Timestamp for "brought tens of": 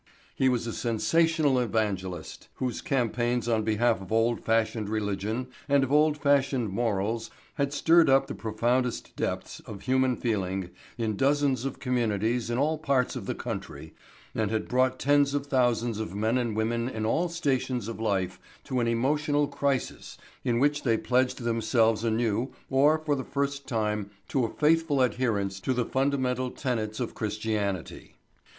14.67-15.45